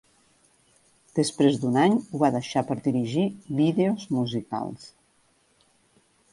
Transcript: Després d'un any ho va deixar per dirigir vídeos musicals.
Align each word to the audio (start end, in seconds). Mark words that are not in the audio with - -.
Després 1.19 1.59
d'un 1.65 1.77
any 1.83 1.99
ho 1.99 2.21
va 2.25 2.31
deixar 2.37 2.65
per 2.71 2.79
dirigir 2.89 3.27
vídeos 3.63 4.09
musicals. 4.19 4.91